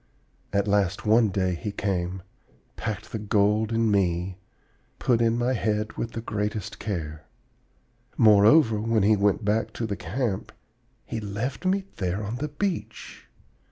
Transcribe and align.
At 0.51 0.67
last 0.67 1.05
one 1.05 1.29
day 1.29 1.53
he 1.53 1.71
came, 1.71 2.23
packed 2.75 3.11
the 3.11 3.19
gold 3.19 3.71
in 3.71 3.91
me, 3.91 4.23
and 4.25 4.35
put 4.97 5.21
in 5.21 5.37
my 5.37 5.53
head 5.53 5.93
with 5.93 6.13
the 6.13 6.21
greatest 6.21 6.79
care. 6.79 7.27
Moreover, 8.17 8.81
when 8.81 9.03
he 9.03 9.15
went 9.15 9.45
back 9.45 9.73
to 9.73 9.85
the 9.85 9.95
camp, 9.95 10.51
he 11.05 11.19
left 11.19 11.67
me 11.67 11.85
there 11.97 12.23
on 12.23 12.37
the 12.37 12.47
beach! 12.49 13.27